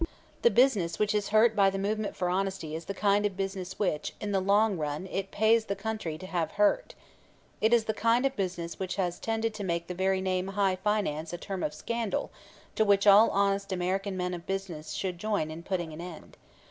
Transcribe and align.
The 0.41 0.49
"business" 0.49 0.97
which 0.97 1.13
is 1.13 1.27
hurt 1.29 1.55
by 1.55 1.69
the 1.69 1.77
movement 1.77 2.15
for 2.15 2.27
honesty 2.27 2.73
is 2.75 2.85
the 2.85 2.95
kind 2.95 3.23
of 3.23 3.37
business 3.37 3.77
which, 3.77 4.15
in 4.19 4.31
the 4.31 4.39
long 4.39 4.75
run, 4.75 5.05
it 5.05 5.29
pays 5.29 5.65
the 5.65 5.75
country 5.75 6.17
to 6.17 6.25
have 6.25 6.53
hurt. 6.53 6.95
It 7.61 7.71
is 7.71 7.83
the 7.85 7.93
kind 7.93 8.25
of 8.25 8.35
business 8.35 8.79
which 8.79 8.95
has 8.95 9.19
tended 9.19 9.53
to 9.53 9.63
make 9.63 9.85
the 9.85 9.93
very 9.93 10.19
name 10.19 10.47
"high 10.47 10.77
finance" 10.77 11.33
a 11.33 11.37
term 11.37 11.61
of 11.61 11.75
scandal 11.75 12.31
to 12.73 12.83
which 12.83 13.05
all 13.05 13.29
honest 13.29 13.71
American 13.71 14.17
men 14.17 14.33
of 14.33 14.47
business 14.47 14.93
should 14.93 15.19
join 15.19 15.51
in 15.51 15.61
putting 15.61 15.93
an 15.93 16.01
end. 16.01 16.35